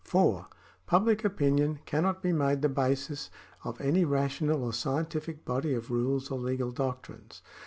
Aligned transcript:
(4) 0.03 0.47
Public 0.87 1.23
opinion 1.23 1.77
cannot 1.85 2.23
be 2.23 2.33
made 2.33 2.63
the 2.63 2.69
basis 2.69 3.29
of 3.63 3.79
any 3.79 4.03
rational 4.03 4.63
or 4.63 4.73
scientific 4.73 5.45
body 5.45 5.75
of 5.75 5.91
rules 5.91 6.31
or 6.31 6.39
legal 6.39 6.71
doctrines. 6.71 7.43